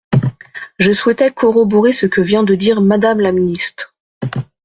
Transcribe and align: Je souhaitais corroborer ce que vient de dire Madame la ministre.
Je 0.79 0.93
souhaitais 0.93 1.29
corroborer 1.29 1.93
ce 1.93 2.07
que 2.07 2.21
vient 2.21 2.41
de 2.41 2.55
dire 2.55 2.81
Madame 2.81 3.19
la 3.19 3.31
ministre. 3.31 3.93